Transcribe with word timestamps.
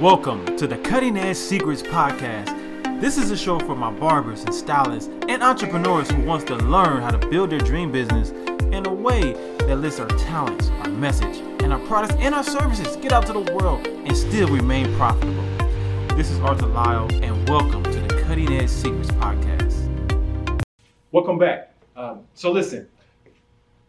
Welcome 0.00 0.56
to 0.58 0.68
the 0.68 0.78
Cutting 0.78 1.16
Edge 1.16 1.36
Secrets 1.36 1.82
Podcast. 1.82 3.00
This 3.00 3.18
is 3.18 3.32
a 3.32 3.36
show 3.36 3.58
for 3.58 3.74
my 3.74 3.90
barbers 3.90 4.44
and 4.44 4.54
stylists 4.54 5.10
and 5.28 5.42
entrepreneurs 5.42 6.08
who 6.08 6.22
wants 6.22 6.44
to 6.44 6.54
learn 6.54 7.02
how 7.02 7.10
to 7.10 7.26
build 7.26 7.50
their 7.50 7.58
dream 7.58 7.90
business 7.90 8.30
in 8.72 8.86
a 8.86 8.94
way 8.94 9.32
that 9.58 9.74
lets 9.78 9.98
our 9.98 10.06
talents, 10.06 10.68
our 10.68 10.88
message, 10.90 11.38
and 11.64 11.72
our 11.72 11.80
products 11.80 12.14
and 12.20 12.32
our 12.32 12.44
services 12.44 12.94
get 12.94 13.10
out 13.10 13.26
to 13.26 13.32
the 13.32 13.52
world 13.54 13.88
and 13.88 14.16
still 14.16 14.46
remain 14.46 14.94
profitable. 14.94 15.42
This 16.16 16.30
is 16.30 16.38
Arthur 16.38 16.68
Lyle, 16.68 17.08
and 17.20 17.48
welcome 17.48 17.82
to 17.82 18.00
the 18.00 18.22
Cutting 18.22 18.52
Edge 18.52 18.70
Secrets 18.70 19.10
Podcast. 19.10 20.62
Welcome 21.10 21.38
back. 21.38 21.74
Um, 21.96 22.20
so 22.34 22.52
listen, 22.52 22.86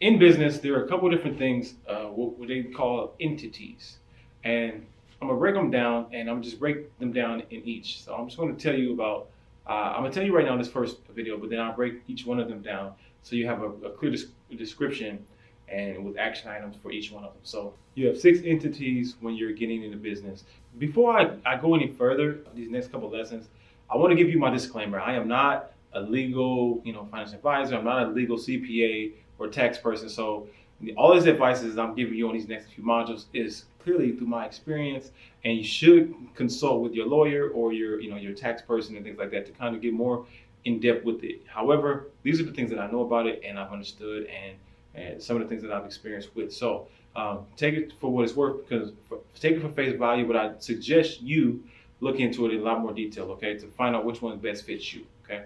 in 0.01 0.17
business, 0.17 0.57
there 0.57 0.73
are 0.73 0.85
a 0.85 0.87
couple 0.87 1.07
different 1.11 1.37
things, 1.37 1.75
uh, 1.87 2.05
what, 2.05 2.39
what 2.39 2.47
they 2.47 2.63
call 2.63 3.13
entities, 3.19 3.99
and 4.43 4.87
I'm 5.21 5.27
gonna 5.27 5.39
break 5.39 5.55
them 5.55 5.69
down, 5.69 6.07
and 6.13 6.29
I'm 6.29 6.41
just 6.41 6.59
break 6.59 6.97
them 6.99 7.11
down 7.11 7.43
in 7.49 7.61
each. 7.65 8.03
So 8.03 8.15
I'm 8.15 8.27
just 8.27 8.37
gonna 8.37 8.53
tell 8.53 8.75
you 8.75 8.93
about. 8.93 9.27
Uh, 9.67 9.93
I'm 9.95 10.01
gonna 10.01 10.11
tell 10.11 10.23
you 10.23 10.35
right 10.35 10.45
now 10.45 10.53
in 10.53 10.59
this 10.59 10.69
first 10.69 10.97
video, 11.13 11.37
but 11.37 11.49
then 11.49 11.59
I'll 11.59 11.75
break 11.75 12.01
each 12.07 12.25
one 12.25 12.39
of 12.39 12.47
them 12.47 12.61
down 12.61 12.93
so 13.21 13.35
you 13.35 13.45
have 13.45 13.61
a, 13.61 13.69
a 13.85 13.89
clear 13.91 14.11
des- 14.11 14.55
description 14.55 15.25
and 15.67 16.03
with 16.03 16.17
action 16.17 16.49
items 16.49 16.75
for 16.81 16.91
each 16.91 17.11
one 17.11 17.23
of 17.23 17.33
them. 17.33 17.41
So 17.43 17.73
you 17.95 18.07
have 18.07 18.19
six 18.19 18.39
entities 18.43 19.15
when 19.19 19.35
you're 19.35 19.51
getting 19.51 19.83
into 19.83 19.97
business. 19.97 20.43
Before 20.77 21.17
I, 21.17 21.31
I 21.45 21.57
go 21.57 21.75
any 21.75 21.87
further, 21.87 22.39
these 22.55 22.69
next 22.69 22.91
couple 22.91 23.09
lessons, 23.09 23.47
I 23.89 23.97
want 23.97 24.11
to 24.11 24.15
give 24.15 24.29
you 24.29 24.39
my 24.39 24.49
disclaimer. 24.49 24.99
I 24.99 25.13
am 25.15 25.27
not 25.27 25.71
a 25.93 26.01
legal, 26.01 26.81
you 26.83 26.93
know, 26.93 27.07
financial 27.11 27.35
advisor. 27.35 27.75
I'm 27.75 27.85
not 27.85 28.03
a 28.03 28.09
legal 28.11 28.37
CPA 28.37 29.13
or 29.37 29.47
tax 29.47 29.77
person. 29.77 30.09
So 30.09 30.47
all 30.95 31.13
these 31.13 31.27
advices 31.27 31.77
I'm 31.77 31.95
giving 31.95 32.15
you 32.15 32.27
on 32.27 32.33
these 32.33 32.47
next 32.47 32.71
few 32.71 32.83
modules 32.83 33.25
is 33.33 33.65
clearly 33.79 34.11
through 34.13 34.27
my 34.27 34.45
experience, 34.45 35.11
and 35.43 35.57
you 35.57 35.63
should 35.63 36.13
consult 36.35 36.81
with 36.81 36.93
your 36.93 37.07
lawyer 37.07 37.49
or 37.49 37.73
your, 37.73 37.99
you 37.99 38.09
know, 38.09 38.17
your 38.17 38.33
tax 38.33 38.61
person 38.61 38.95
and 38.95 39.05
things 39.05 39.17
like 39.17 39.31
that 39.31 39.45
to 39.45 39.51
kind 39.51 39.75
of 39.75 39.81
get 39.81 39.93
more 39.93 40.25
in 40.65 40.79
depth 40.79 41.05
with 41.05 41.23
it. 41.23 41.41
However, 41.47 42.07
these 42.23 42.39
are 42.39 42.43
the 42.43 42.51
things 42.51 42.69
that 42.69 42.79
I 42.79 42.89
know 42.91 43.01
about 43.01 43.27
it 43.27 43.41
and 43.45 43.57
I've 43.57 43.71
understood 43.71 44.27
and 44.27 44.55
and 44.95 45.21
some 45.21 45.37
of 45.37 45.43
the 45.43 45.47
things 45.47 45.61
that 45.61 45.71
I've 45.71 45.85
experienced 45.85 46.35
with. 46.35 46.51
So 46.51 46.87
um, 47.15 47.45
take 47.55 47.75
it 47.75 47.93
for 47.99 48.11
what 48.11 48.23
it's 48.23 48.35
worth 48.35 48.67
because 48.67 48.91
for, 49.07 49.19
take 49.39 49.55
it 49.55 49.61
for 49.61 49.69
face 49.69 49.97
value, 49.97 50.25
but 50.25 50.35
I 50.35 50.53
suggest 50.59 51.21
you 51.21 51.63
look 52.01 52.19
into 52.19 52.45
it 52.45 52.53
in 52.53 52.61
a 52.61 52.63
lot 52.63 52.79
more 52.81 52.93
detail, 52.93 53.25
okay, 53.31 53.57
to 53.57 53.67
find 53.67 53.95
out 53.95 54.05
which 54.05 54.21
one 54.21 54.37
best 54.39 54.65
fits 54.65 54.93
you, 54.93 55.05
okay. 55.23 55.43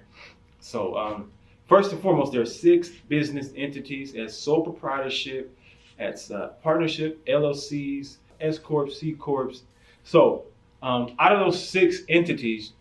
So 0.60 0.98
um, 0.98 1.32
first 1.68 1.92
and 1.92 2.02
foremost, 2.02 2.32
there 2.32 2.42
are 2.42 2.46
six 2.46 2.90
business 2.90 3.52
entities 3.56 4.16
as 4.16 4.38
sole 4.38 4.64
proprietorship, 4.64 5.56
as 6.00 6.32
uh, 6.32 6.50
partnership, 6.62 7.26
LLCs, 7.28 8.18
S 8.42 8.60
corps, 8.60 8.90
C 8.90 9.14
corps. 9.14 9.62
So 10.04 10.46
um, 10.82 11.16
out 11.20 11.34
of 11.34 11.40
those 11.40 11.68
six 11.68 12.02
entities, 12.10 12.74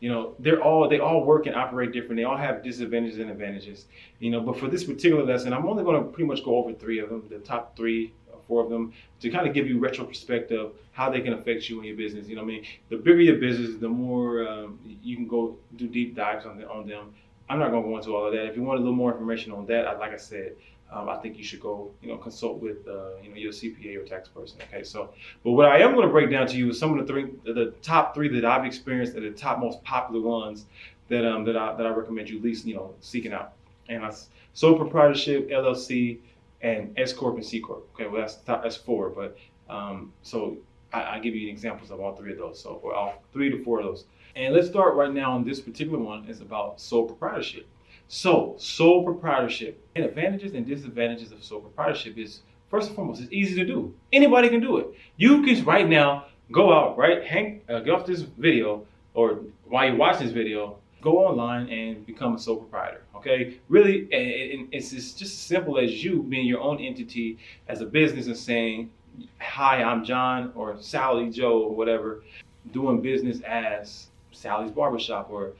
you 0.00 0.10
know, 0.10 0.34
they're 0.38 0.62
all 0.62 0.88
they 0.88 0.98
all 0.98 1.24
work 1.24 1.46
and 1.46 1.56
operate 1.56 1.92
different. 1.92 2.16
They 2.16 2.24
all 2.24 2.36
have 2.36 2.62
disadvantages 2.62 3.18
and 3.18 3.30
advantages. 3.30 3.86
You 4.18 4.30
know, 4.30 4.40
but 4.40 4.58
for 4.58 4.68
this 4.68 4.84
particular 4.84 5.24
lesson, 5.24 5.52
I'm 5.52 5.66
only 5.66 5.84
going 5.84 6.02
to 6.02 6.10
pretty 6.10 6.28
much 6.28 6.44
go 6.44 6.56
over 6.56 6.72
three 6.74 6.98
of 6.98 7.08
them, 7.08 7.26
the 7.30 7.38
top 7.38 7.76
three 7.76 8.12
or 8.30 8.38
four 8.46 8.62
of 8.62 8.68
them, 8.68 8.92
to 9.20 9.30
kind 9.30 9.48
of 9.48 9.54
give 9.54 9.66
you 9.66 9.78
retro 9.78 10.04
perspective 10.04 10.72
how 10.92 11.10
they 11.10 11.22
can 11.22 11.32
affect 11.32 11.68
you 11.70 11.78
and 11.78 11.86
your 11.86 11.96
business. 11.96 12.28
You 12.28 12.36
know, 12.36 12.42
I 12.42 12.44
mean, 12.44 12.64
the 12.90 12.96
bigger 12.96 13.22
your 13.22 13.36
business, 13.36 13.80
the 13.80 13.88
more 13.88 14.46
um, 14.46 14.78
you 14.84 15.16
can 15.16 15.26
go 15.26 15.56
do 15.76 15.88
deep 15.88 16.14
dives 16.14 16.44
on, 16.44 16.58
the, 16.58 16.68
on 16.68 16.86
them. 16.86 17.14
I'm 17.48 17.58
not 17.58 17.70
going 17.70 17.82
to 17.82 17.88
go 17.88 17.96
into 17.96 18.14
all 18.14 18.26
of 18.26 18.32
that. 18.32 18.46
If 18.46 18.56
you 18.56 18.62
want 18.62 18.78
a 18.78 18.82
little 18.82 18.96
more 18.96 19.12
information 19.12 19.52
on 19.52 19.66
that, 19.66 19.98
like 19.98 20.12
I 20.12 20.16
said, 20.16 20.56
um, 20.92 21.08
I 21.08 21.16
think 21.16 21.36
you 21.36 21.44
should 21.44 21.60
go, 21.60 21.90
you 22.00 22.08
know, 22.08 22.16
consult 22.16 22.60
with, 22.60 22.86
uh, 22.86 23.16
you 23.22 23.30
know, 23.30 23.36
your 23.36 23.52
CPA 23.52 23.96
or 23.96 24.04
tax 24.04 24.28
person. 24.28 24.58
Okay, 24.68 24.84
so, 24.84 25.10
but 25.42 25.52
what 25.52 25.66
I 25.66 25.78
am 25.78 25.94
going 25.94 26.06
to 26.06 26.12
break 26.12 26.30
down 26.30 26.46
to 26.46 26.56
you 26.56 26.70
is 26.70 26.78
some 26.78 26.96
of 26.96 27.04
the 27.04 27.12
three, 27.12 27.30
the 27.44 27.74
top 27.82 28.14
three 28.14 28.28
that 28.28 28.44
I've 28.44 28.64
experienced, 28.64 29.14
that 29.14 29.24
are 29.24 29.30
the 29.30 29.36
top 29.36 29.58
most 29.58 29.82
popular 29.82 30.20
ones 30.20 30.66
that 31.08 31.24
um 31.24 31.44
that 31.44 31.56
I 31.56 31.74
that 31.76 31.86
I 31.86 31.90
recommend 31.90 32.28
you 32.28 32.40
least, 32.40 32.66
you 32.66 32.74
know, 32.74 32.94
seeking 33.00 33.32
out. 33.32 33.52
And 33.88 34.02
that's 34.02 34.28
sole 34.54 34.76
proprietorship, 34.76 35.48
LLC, 35.50 36.18
and 36.62 36.92
S 36.98 37.12
corp 37.12 37.36
and 37.36 37.44
C 37.44 37.60
corp. 37.60 37.88
Okay, 37.94 38.06
well 38.08 38.20
that's 38.20 38.36
top, 38.36 38.62
that's 38.62 38.76
four, 38.76 39.10
but 39.10 39.36
um, 39.68 40.12
so 40.22 40.56
I, 40.92 41.16
I 41.16 41.18
give 41.18 41.34
you 41.34 41.48
examples 41.48 41.90
of 41.90 42.00
all 42.00 42.14
three 42.14 42.32
of 42.32 42.38
those. 42.38 42.60
So, 42.60 42.80
or 42.82 42.94
all 42.94 43.22
three 43.32 43.50
to 43.50 43.62
four 43.64 43.80
of 43.80 43.86
those. 43.86 44.04
And 44.34 44.54
let's 44.54 44.68
start 44.68 44.94
right 44.94 45.12
now 45.12 45.32
on 45.32 45.44
this 45.44 45.60
particular 45.60 45.98
one 45.98 46.26
is 46.26 46.40
about 46.40 46.80
sole 46.80 47.06
proprietorship. 47.06 47.66
So, 48.08 48.54
sole 48.58 49.02
proprietorship 49.02 49.84
and 49.96 50.04
advantages 50.04 50.54
and 50.54 50.66
disadvantages 50.66 51.32
of 51.32 51.42
sole 51.42 51.60
proprietorship 51.60 52.18
is 52.18 52.42
first 52.70 52.88
and 52.88 52.96
foremost, 52.96 53.20
it's 53.22 53.32
easy 53.32 53.54
to 53.56 53.64
do. 53.64 53.94
Anybody 54.12 54.48
can 54.48 54.60
do 54.60 54.78
it. 54.78 54.88
You 55.16 55.42
can 55.42 55.64
right 55.64 55.88
now 55.88 56.26
go 56.52 56.72
out, 56.72 56.96
right? 56.96 57.24
Hang, 57.24 57.62
uh, 57.68 57.80
get 57.80 57.94
off 57.94 58.06
this 58.06 58.20
video, 58.20 58.86
or 59.14 59.40
while 59.64 59.88
you 59.88 59.96
watch 59.96 60.18
this 60.18 60.32
video, 60.32 60.78
go 61.00 61.18
online 61.18 61.68
and 61.68 62.06
become 62.06 62.34
a 62.34 62.38
sole 62.38 62.56
proprietor. 62.56 63.02
Okay, 63.16 63.58
really, 63.68 64.02
and 64.12 64.68
it's 64.72 64.90
just 64.90 65.20
as 65.22 65.32
simple 65.32 65.78
as 65.78 66.04
you 66.04 66.22
being 66.22 66.46
your 66.46 66.60
own 66.60 66.78
entity 66.78 67.38
as 67.68 67.80
a 67.80 67.86
business 67.86 68.26
and 68.26 68.36
saying, 68.36 68.90
"Hi, 69.40 69.82
I'm 69.82 70.04
John," 70.04 70.52
or 70.54 70.76
Sally, 70.80 71.30
Joe, 71.30 71.62
or 71.62 71.74
whatever, 71.74 72.22
doing 72.72 73.00
business 73.00 73.40
as 73.42 74.08
Sally's 74.32 74.70
Barbershop 74.70 75.30
or 75.30 75.52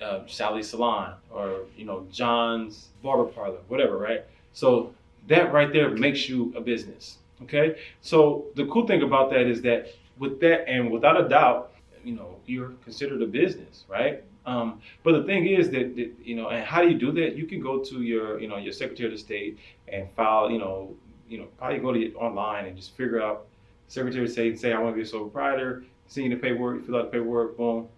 uh, 0.00 0.20
Sally's 0.26 0.70
Salon 0.70 1.14
or 1.30 1.60
you 1.76 1.84
know 1.84 2.06
John's 2.10 2.88
Barber 3.02 3.30
Parlor, 3.30 3.58
whatever, 3.68 3.96
right? 3.98 4.24
So 4.52 4.92
that 5.28 5.52
right 5.52 5.72
there 5.72 5.90
makes 5.90 6.28
you 6.28 6.52
a 6.56 6.60
business. 6.60 7.18
Okay. 7.42 7.76
So 8.00 8.46
the 8.54 8.66
cool 8.66 8.86
thing 8.86 9.02
about 9.02 9.30
that 9.30 9.46
is 9.46 9.62
that 9.62 9.94
with 10.18 10.40
that 10.40 10.68
and 10.68 10.90
without 10.90 11.20
a 11.20 11.28
doubt, 11.28 11.72
you 12.04 12.14
know 12.14 12.36
you're 12.46 12.70
considered 12.84 13.22
a 13.22 13.26
business, 13.26 13.84
right? 13.88 14.22
Um, 14.46 14.80
but 15.02 15.12
the 15.12 15.24
thing 15.24 15.46
is 15.46 15.70
that, 15.70 15.96
that, 15.96 16.12
you 16.22 16.36
know, 16.36 16.48
and 16.50 16.64
how 16.64 16.80
do 16.80 16.88
you 16.88 16.96
do 16.96 17.10
that? 17.12 17.34
You 17.34 17.46
can 17.46 17.60
go 17.60 17.82
to 17.82 18.02
your 18.02 18.40
you 18.40 18.48
know 18.48 18.56
your 18.56 18.72
Secretary 18.72 19.12
of 19.12 19.18
State 19.18 19.58
and 19.88 20.08
file 20.16 20.50
you 20.50 20.58
know 20.58 20.94
you 21.28 21.38
know 21.38 21.46
probably 21.58 21.78
go 21.78 21.92
to 21.92 22.14
online 22.14 22.66
and 22.66 22.76
just 22.76 22.96
figure 22.96 23.22
out 23.22 23.46
Secretary 23.88 24.24
of 24.24 24.30
State 24.30 24.58
say 24.58 24.72
I 24.72 24.78
want 24.78 24.94
to 24.94 24.96
be 24.96 25.02
a 25.02 25.06
sole 25.06 25.28
proprietor. 25.28 25.84
See 26.08 26.28
the 26.28 26.36
paperwork, 26.36 26.86
fill 26.86 26.96
out 26.96 27.10
the 27.10 27.18
paperwork, 27.18 27.56
boom, 27.56 27.88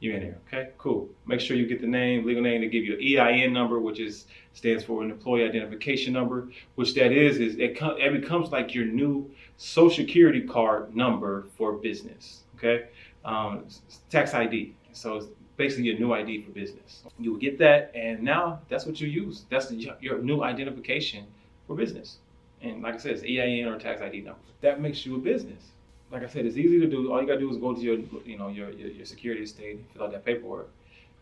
you 0.00 0.14
in 0.14 0.22
here. 0.22 0.38
Okay, 0.46 0.70
cool. 0.78 1.08
Make 1.26 1.40
sure 1.40 1.56
you 1.56 1.66
get 1.66 1.80
the 1.80 1.86
name, 1.86 2.24
legal 2.24 2.42
name. 2.42 2.60
They 2.60 2.68
give 2.68 2.84
you 2.84 2.94
an 2.94 3.28
EIN 3.28 3.52
number, 3.52 3.80
which 3.80 3.98
is 3.98 4.26
stands 4.52 4.84
for 4.84 5.02
an 5.02 5.10
employee 5.10 5.44
identification 5.44 6.12
number. 6.12 6.48
Which 6.76 6.94
that 6.94 7.12
is 7.12 7.38
is 7.38 7.56
it, 7.56 7.78
com- 7.78 7.98
it 7.98 8.20
becomes 8.20 8.50
like 8.50 8.74
your 8.74 8.86
new 8.86 9.30
social 9.56 10.04
security 10.04 10.42
card 10.42 10.94
number 10.94 11.46
for 11.56 11.72
business. 11.72 12.42
Okay, 12.56 12.86
um, 13.24 13.66
tax 14.10 14.34
ID. 14.34 14.74
So 14.92 15.16
it's 15.16 15.26
basically 15.56 15.84
your 15.86 15.98
new 15.98 16.12
ID 16.12 16.42
for 16.42 16.50
business. 16.50 17.02
You 17.18 17.32
will 17.32 17.40
get 17.40 17.58
that, 17.58 17.90
and 17.94 18.22
now 18.22 18.60
that's 18.68 18.86
what 18.86 19.00
you 19.00 19.08
use. 19.08 19.44
That's 19.50 19.70
your 19.72 20.18
new 20.18 20.42
identification 20.42 21.26
for 21.66 21.74
business. 21.74 22.18
And 22.62 22.82
like 22.82 22.94
I 22.94 22.98
said, 22.98 23.12
it's 23.12 23.22
EIN 23.22 23.66
or 23.66 23.78
tax 23.78 24.00
ID 24.00 24.22
number. 24.22 24.40
That 24.60 24.80
makes 24.80 25.06
you 25.06 25.16
a 25.16 25.18
business 25.18 25.62
like 26.10 26.22
I 26.22 26.26
said, 26.26 26.46
it's 26.46 26.56
easy 26.56 26.80
to 26.80 26.86
do. 26.86 27.12
All 27.12 27.20
you 27.20 27.26
gotta 27.26 27.40
do 27.40 27.50
is 27.50 27.58
go 27.58 27.74
to 27.74 27.80
your, 27.80 27.98
you 28.24 28.38
know, 28.38 28.48
your 28.48 28.70
your, 28.70 28.88
your 28.88 29.06
security 29.06 29.42
estate, 29.42 29.84
fill 29.92 30.04
out 30.04 30.12
that 30.12 30.24
paperwork. 30.24 30.70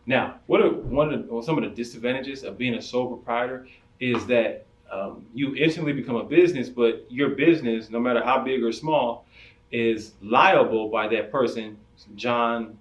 Now, 0.05 0.35
what 0.47 0.61
are 0.61 0.69
one 0.69 1.13
of 1.13 1.27
the, 1.27 1.33
well, 1.33 1.43
some 1.43 1.57
of 1.57 1.63
the 1.63 1.75
disadvantages 1.75 2.43
of 2.43 2.57
being 2.57 2.75
a 2.75 2.81
sole 2.81 3.07
proprietor 3.07 3.67
is 3.99 4.25
that 4.27 4.65
um, 4.89 5.25
you 5.33 5.53
instantly 5.55 5.91
become 5.91 6.15
a 6.15 6.23
business, 6.23 6.69
but 6.69 7.05
your 7.09 7.29
business, 7.29 7.89
no 7.89 7.99
matter 7.99 8.23
how 8.23 8.41
big 8.41 8.63
or 8.63 8.71
small, 8.71 9.25
is 9.69 10.13
liable 10.21 10.87
by 10.87 11.09
that 11.09 11.29
person, 11.29 11.77
John 12.15 12.77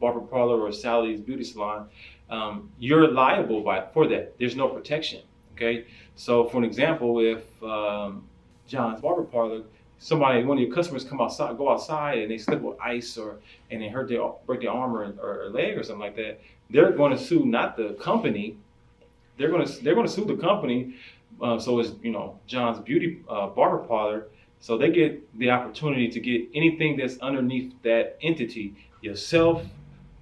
Barber 0.00 0.20
Parlor 0.20 0.60
or 0.60 0.72
Sally's 0.72 1.20
Beauty 1.20 1.44
Salon. 1.44 1.88
Um, 2.28 2.70
you're 2.80 3.12
liable 3.12 3.60
by 3.60 3.84
for 3.92 4.08
that. 4.08 4.36
There's 4.38 4.56
no 4.56 4.66
protection. 4.66 5.22
Okay, 5.54 5.86
so 6.16 6.48
for 6.48 6.58
an 6.58 6.64
example, 6.64 7.20
if 7.20 7.62
um, 7.62 8.24
John's 8.66 9.00
Barber 9.00 9.22
Parlor 9.22 9.62
somebody, 10.04 10.44
one 10.44 10.58
of 10.58 10.62
your 10.62 10.74
customers 10.74 11.02
come 11.02 11.18
outside, 11.20 11.56
go 11.56 11.70
outside 11.70 12.18
and 12.18 12.30
they 12.30 12.36
slip 12.36 12.60
with 12.60 12.78
ice 12.78 13.16
or, 13.16 13.38
and 13.70 13.80
they 13.80 13.88
hurt 13.88 14.06
their, 14.06 14.20
break 14.46 14.60
their 14.60 14.70
arm 14.70 14.94
or, 14.94 15.14
or, 15.18 15.48
leg 15.48 15.78
or 15.78 15.82
something 15.82 16.00
like 16.00 16.14
that, 16.14 16.40
they're 16.68 16.92
going 16.92 17.10
to 17.10 17.18
sue 17.18 17.46
not 17.46 17.74
the 17.76 17.94
company. 17.94 18.58
They're 19.38 19.48
going 19.50 19.66
to, 19.66 19.82
they're 19.82 19.94
going 19.94 20.06
to 20.06 20.12
sue 20.12 20.26
the 20.26 20.36
company. 20.36 20.96
Uh, 21.40 21.58
so 21.58 21.78
it's, 21.80 21.92
you 22.02 22.12
know, 22.12 22.38
John's 22.46 22.80
Beauty 22.80 23.22
uh, 23.30 23.46
Barber 23.48 23.78
Parlor. 23.78 24.26
So 24.60 24.76
they 24.76 24.90
get 24.90 25.38
the 25.38 25.50
opportunity 25.50 26.08
to 26.08 26.20
get 26.20 26.48
anything 26.54 26.98
that's 26.98 27.18
underneath 27.18 27.72
that 27.82 28.18
entity, 28.20 28.74
yourself, 29.00 29.64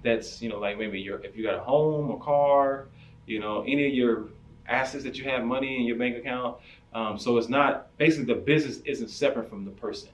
that's, 0.01 0.41
you 0.41 0.47
know, 0.47 0.59
like 0.59 0.77
maybe 0.77 0.99
your, 0.99 1.19
if 1.25 1.35
you 1.35 1.43
got 1.43 1.55
a 1.55 1.61
home 1.61 2.09
or 2.09 2.19
car, 2.21 2.87
you 3.25 3.39
know, 3.39 3.63
any 3.63 3.87
of 3.87 3.93
your 3.93 4.29
assets 4.73 5.03
that 5.03 5.17
you 5.17 5.23
have 5.25 5.43
money 5.43 5.77
in 5.77 5.83
your 5.83 5.97
bank 5.97 6.17
account, 6.17 6.57
um, 6.93 7.17
so 7.17 7.37
it's 7.37 7.49
not 7.49 7.95
basically 7.97 8.33
the 8.33 8.39
business 8.39 8.79
isn't 8.85 9.09
separate 9.09 9.49
from 9.49 9.65
the 9.65 9.71
person, 9.71 10.09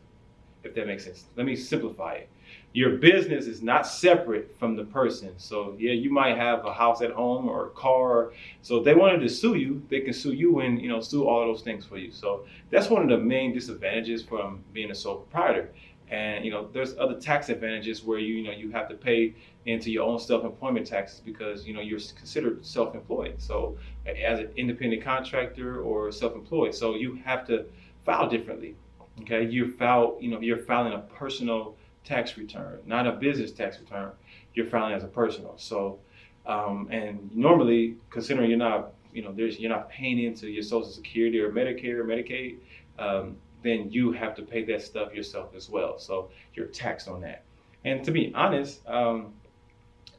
if 0.64 0.74
that 0.76 0.88
makes 0.88 1.06
sense. 1.06 1.26
Let 1.36 1.46
me 1.46 1.56
simplify 1.56 2.14
it. 2.14 2.30
Your 2.74 2.98
business 2.98 3.48
is 3.48 3.62
not 3.62 3.88
separate 3.88 4.56
from 4.60 4.76
the 4.76 4.84
person. 4.84 5.34
So 5.38 5.76
yeah, 5.80 5.94
you 5.94 6.12
might 6.12 6.38
have 6.38 6.66
a 6.66 6.74
house 6.74 7.02
at 7.02 7.12
home 7.12 7.48
or 7.48 7.68
a 7.68 7.70
car. 7.72 8.32
So 8.62 8.78
if 8.78 8.86
they 8.86 8.94
wanted 8.94 9.22
to 9.22 9.30
sue 9.30 9.56
you, 9.56 9.82
they 9.90 10.02
can 10.02 10.14
sue 10.14 10.34
you 10.34 10.60
and 10.60 10.80
you 10.80 10.88
know 10.88 11.00
sue 11.00 11.28
all 11.28 11.46
those 11.46 11.62
things 11.62 11.86
for 11.86 11.98
you. 11.98 12.12
So 12.12 12.46
that's 12.70 12.90
one 12.90 13.02
of 13.02 13.10
the 13.10 13.18
main 13.18 13.54
disadvantages 13.54 14.24
from 14.24 14.64
being 14.72 14.92
a 14.92 14.96
sole 14.96 15.18
proprietor. 15.18 15.72
And 16.10 16.44
you 16.44 16.52
know, 16.52 16.68
there's 16.72 16.98
other 16.98 17.20
tax 17.20 17.50
advantages 17.50 18.04
where 18.04 18.20
you 18.20 18.36
you 18.36 18.44
know 18.44 18.52
you 18.52 18.72
have 18.72 18.90
to 18.90 18.96
pay 18.96 19.36
into 19.66 19.92
your 19.92 20.06
own 20.08 20.20
self-employment 20.20 20.88
taxes 20.88 21.20
because 21.20 21.68
you 21.68 21.74
know 21.74 21.82
you're 21.82 22.00
considered 22.16 22.66
self-employed. 22.66 23.36
So 23.38 23.78
as 24.08 24.40
an 24.40 24.50
independent 24.56 25.04
contractor 25.04 25.82
or 25.82 26.12
self-employed, 26.12 26.74
so 26.74 26.96
you 26.96 27.16
have 27.26 27.46
to 27.48 27.66
file 28.06 28.28
differently. 28.28 28.76
Okay, 29.22 29.46
you 29.46 29.72
file 29.74 30.18
you 30.20 30.32
know 30.32 30.40
you're 30.40 30.58
filing 30.58 30.94
a 30.94 31.00
personal 31.00 31.76
tax 32.04 32.38
return, 32.38 32.80
not 32.86 33.06
a 33.06 33.12
business 33.12 33.52
tax 33.52 33.80
return. 33.80 34.12
You're 34.56 34.66
filing 34.66 34.94
as 34.94 35.04
a 35.04 35.08
personal. 35.08 35.54
So 35.58 36.00
um, 36.46 36.88
and 36.90 37.30
normally, 37.36 37.96
considering 38.10 38.50
you're 38.50 38.58
not 38.58 38.94
you 39.14 39.22
know 39.22 39.32
there's 39.32 39.60
you're 39.60 39.70
not 39.70 39.90
paying 39.90 40.20
into 40.24 40.50
your 40.50 40.64
Social 40.64 40.90
Security 40.90 41.40
or 41.40 41.52
Medicare 41.52 42.00
or 42.00 42.04
Medicaid. 42.06 42.58
Um, 42.98 43.38
then 43.64 43.92
you 43.92 44.12
have 44.12 44.36
to 44.36 44.42
pay 44.42 44.64
that 44.66 44.82
stuff 44.82 45.14
yourself 45.14 45.56
as 45.56 45.70
well. 45.70 46.00
So 46.00 46.30
you're 46.54 46.68
taxed 46.68 47.08
on 47.08 47.22
that. 47.22 47.44
And 47.86 48.04
to 48.06 48.12
be 48.12 48.34
honest, 48.36 48.88
um, 48.88 49.34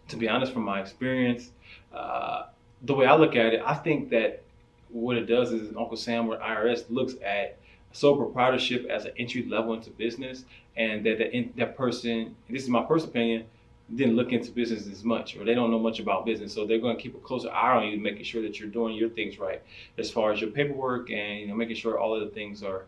to 0.09 0.17
be 0.17 0.29
honest, 0.29 0.53
from 0.53 0.63
my 0.63 0.81
experience, 0.81 1.51
uh, 1.93 2.47
the 2.83 2.95
way 2.95 3.07
I 3.07 3.15
look 3.17 3.37
at 3.37 3.55
it, 3.55 3.63
I 3.65 3.75
think 3.75 4.11
that 4.11 4.43
what 4.89 5.17
it 5.17 5.27
does 5.27 5.53
is 5.53 5.69
Uncle 5.77 5.97
Sam 5.97 6.29
or 6.29 6.39
IRS 6.39 6.85
looks 6.89 7.15
at 7.25 7.59
sole 7.93 8.17
proprietorship 8.17 8.87
as 8.89 9.05
an 9.05 9.13
entry 9.19 9.45
level 9.45 9.75
into 9.75 9.91
business, 9.91 10.45
and 10.77 11.05
that 11.05 11.19
that, 11.19 11.37
in, 11.37 11.53
that 11.57 11.77
person, 11.77 12.35
this 12.49 12.63
is 12.63 12.69
my 12.69 12.83
personal 12.83 13.11
opinion, 13.11 13.45
didn't 13.95 14.15
look 14.15 14.33
into 14.33 14.53
business 14.53 14.87
as 14.87 15.03
much, 15.03 15.37
or 15.37 15.45
they 15.45 15.55
don't 15.55 15.71
know 15.71 15.79
much 15.79 15.99
about 15.99 16.25
business, 16.25 16.53
so 16.55 16.65
they're 16.65 16.79
going 16.79 16.97
to 16.97 17.03
keep 17.03 17.15
a 17.15 17.19
closer 17.19 17.51
eye 17.51 17.77
on 17.77 17.89
you, 17.89 17.99
making 17.99 18.23
sure 18.23 18.41
that 18.43 18.61
you're 18.61 18.69
doing 18.69 18.95
your 18.95 19.09
things 19.09 19.39
right, 19.39 19.63
as 19.99 20.11
far 20.11 20.33
as 20.33 20.41
your 20.41 20.51
paperwork 20.51 21.11
and 21.11 21.41
you 21.41 21.49
know 21.49 21.55
making 21.55 21.77
sure 21.77 21.99
all 21.99 22.15
of 22.15 22.21
the 22.21 22.35
things 22.35 22.63
are 22.63 22.85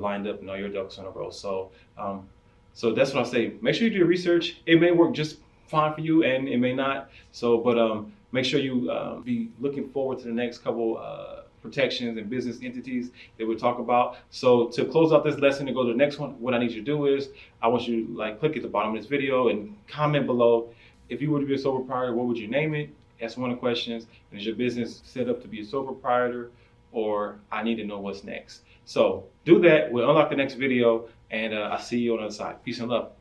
lined 0.00 0.26
up 0.26 0.40
and 0.40 0.50
all 0.50 0.56
your 0.56 0.68
ducks 0.68 0.98
in 0.98 1.04
a 1.04 1.10
row. 1.10 1.30
So, 1.30 1.70
um, 1.98 2.28
so 2.72 2.92
that's 2.92 3.14
what 3.14 3.26
I 3.26 3.30
say. 3.30 3.52
Make 3.60 3.74
sure 3.74 3.84
you 3.84 3.90
do 3.90 3.98
your 3.98 4.06
research. 4.06 4.60
It 4.66 4.80
may 4.80 4.90
work 4.90 5.14
just 5.14 5.38
fine 5.68 5.94
for 5.94 6.00
you, 6.00 6.24
and 6.24 6.48
it 6.48 6.58
may 6.58 6.72
not. 6.74 7.10
So, 7.32 7.58
but 7.58 7.78
um, 7.78 8.12
make 8.32 8.44
sure 8.44 8.60
you 8.60 8.90
uh, 8.90 9.20
be 9.20 9.50
looking 9.60 9.88
forward 9.90 10.18
to 10.20 10.24
the 10.24 10.32
next 10.32 10.58
couple 10.58 10.98
uh, 10.98 11.42
protections 11.62 12.18
and 12.18 12.28
business 12.28 12.58
entities 12.62 13.10
that 13.38 13.46
we'll 13.46 13.58
talk 13.58 13.78
about. 13.78 14.16
So, 14.30 14.68
to 14.68 14.84
close 14.84 15.12
out 15.12 15.24
this 15.24 15.38
lesson 15.38 15.68
and 15.68 15.76
go 15.76 15.84
to 15.84 15.92
the 15.92 15.98
next 15.98 16.18
one, 16.18 16.40
what 16.40 16.52
I 16.54 16.58
need 16.58 16.72
you 16.72 16.80
to 16.80 16.84
do 16.84 17.06
is 17.06 17.28
I 17.62 17.68
want 17.68 17.86
you 17.88 18.06
to 18.06 18.12
like 18.12 18.40
click 18.40 18.56
at 18.56 18.62
the 18.62 18.68
bottom 18.68 18.94
of 18.94 19.00
this 19.00 19.08
video 19.08 19.48
and 19.48 19.76
comment 19.88 20.26
below. 20.26 20.70
If 21.08 21.20
you 21.20 21.30
were 21.30 21.40
to 21.40 21.46
be 21.46 21.54
a 21.54 21.58
sole 21.58 21.78
proprietor, 21.78 22.14
what 22.14 22.26
would 22.26 22.38
you 22.38 22.48
name 22.48 22.74
it? 22.74 22.90
That's 23.20 23.36
one 23.36 23.50
of 23.50 23.56
the 23.56 23.60
questions. 23.60 24.06
And 24.30 24.40
is 24.40 24.46
your 24.46 24.56
business 24.56 25.00
set 25.04 25.28
up 25.28 25.40
to 25.42 25.48
be 25.48 25.60
a 25.60 25.64
sole 25.64 25.84
proprietor? 25.84 26.50
Or 26.92 27.36
I 27.50 27.62
need 27.62 27.76
to 27.76 27.84
know 27.84 27.98
what's 27.98 28.24
next. 28.24 28.62
So 28.84 29.24
do 29.44 29.60
that. 29.60 29.92
We'll 29.92 30.08
unlock 30.08 30.30
the 30.30 30.36
next 30.36 30.54
video, 30.54 31.08
and 31.30 31.54
uh, 31.54 31.70
I'll 31.72 31.78
see 31.78 31.98
you 31.98 32.12
on 32.12 32.18
the 32.18 32.24
other 32.26 32.34
side. 32.34 32.62
Peace 32.64 32.80
and 32.80 32.88
love. 32.88 33.12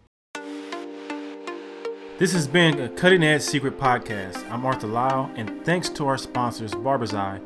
This 2.20 2.32
has 2.34 2.48
been 2.48 2.80
a 2.80 2.90
Cutting 2.90 3.24
Edge 3.24 3.42
Secret 3.42 3.80
Podcast. 3.80 4.50
I'm 4.52 4.66
Arthur 4.66 4.88
Lyle, 4.88 5.32
and 5.36 5.66
thanks 5.66 5.90
to 5.90 6.08
our 6.08 6.18
sponsors, 6.18 6.74
Barber's 6.76 7.14
Eye, 7.14 7.40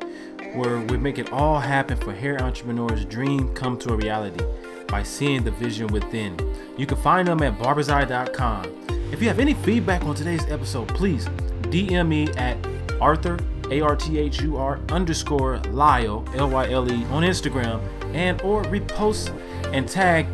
where 0.55 0.79
we 0.81 0.97
make 0.97 1.17
it 1.17 1.31
all 1.31 1.59
happen 1.59 1.97
for 1.97 2.13
hair 2.13 2.41
entrepreneurs' 2.41 3.05
dream 3.05 3.53
come 3.53 3.77
to 3.79 3.93
a 3.93 3.95
reality 3.95 4.43
by 4.87 5.03
seeing 5.03 5.43
the 5.43 5.51
vision 5.51 5.87
within. 5.87 6.37
You 6.77 6.85
can 6.85 6.97
find 6.97 7.27
them 7.27 7.41
at 7.43 7.57
barberseye.com. 7.57 8.87
If 9.11 9.21
you 9.21 9.27
have 9.29 9.39
any 9.39 9.53
feedback 9.53 10.03
on 10.03 10.15
today's 10.15 10.45
episode, 10.45 10.89
please 10.89 11.25
DM 11.71 12.07
me 12.07 12.27
at 12.33 12.57
Arthur 12.99 13.39
A 13.71 13.79
R 13.81 13.95
T 13.95 14.19
H 14.19 14.41
U 14.41 14.57
R 14.57 14.79
underscore 14.89 15.59
Lyle 15.69 16.25
L 16.35 16.49
Y 16.49 16.69
L 16.71 16.91
E 16.91 17.05
on 17.05 17.23
Instagram 17.23 17.81
and 18.13 18.41
or 18.41 18.63
repost 18.63 19.35
and 19.73 19.87
tag 19.87 20.27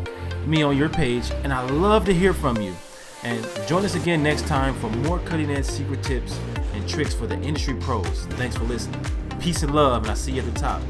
me 0.46 0.62
on 0.62 0.76
your 0.76 0.88
page 0.88 1.30
and 1.42 1.52
I 1.52 1.62
love 1.70 2.04
to 2.06 2.14
hear 2.14 2.32
from 2.32 2.60
you. 2.60 2.74
And 3.22 3.46
join 3.66 3.84
us 3.84 3.94
again 3.94 4.22
next 4.22 4.46
time 4.46 4.74
for 4.74 4.90
more 4.90 5.18
cutting 5.20 5.50
edge 5.50 5.64
secret 5.64 6.02
tips 6.02 6.38
and 6.74 6.86
tricks 6.88 7.14
for 7.14 7.26
the 7.26 7.40
industry 7.40 7.74
pros. 7.74 8.26
Thanks 8.30 8.56
for 8.56 8.64
listening. 8.64 9.00
Peace 9.40 9.62
and 9.62 9.74
love, 9.74 10.02
and 10.02 10.10
I'll 10.10 10.16
see 10.16 10.32
you 10.32 10.42
at 10.42 10.52
the 10.52 10.60
top. 10.60 10.82